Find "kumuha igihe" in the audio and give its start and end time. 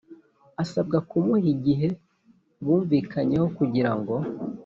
1.09-1.87